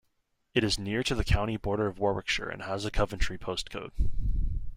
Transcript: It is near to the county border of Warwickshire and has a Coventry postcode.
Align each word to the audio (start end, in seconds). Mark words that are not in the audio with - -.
It 0.55 0.63
is 0.63 0.79
near 0.79 1.03
to 1.03 1.13
the 1.13 1.23
county 1.23 1.57
border 1.57 1.85
of 1.85 1.99
Warwickshire 1.99 2.49
and 2.49 2.63
has 2.63 2.85
a 2.85 2.89
Coventry 2.89 3.37
postcode. 3.37 3.91